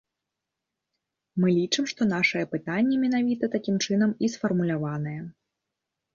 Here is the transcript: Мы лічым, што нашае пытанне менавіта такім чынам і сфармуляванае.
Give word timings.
Мы 1.43 1.47
лічым, 1.57 1.83
што 1.91 2.07
нашае 2.13 2.41
пытанне 2.55 2.95
менавіта 3.05 3.51
такім 3.59 3.75
чынам 3.85 4.17
і 4.27 4.33
сфармуляванае. 4.39 5.17